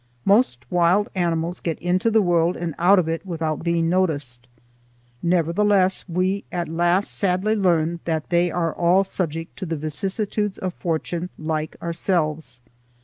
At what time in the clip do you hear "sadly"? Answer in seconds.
7.15-7.55